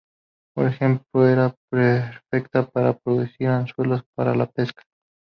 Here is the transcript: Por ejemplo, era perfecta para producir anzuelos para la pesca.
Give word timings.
Por 0.55 0.65
ejemplo, 0.65 1.27
era 1.27 1.53
perfecta 1.69 2.67
para 2.67 2.97
producir 2.97 3.49
anzuelos 3.49 4.01
para 4.15 4.33
la 4.33 4.47
pesca. 4.49 4.81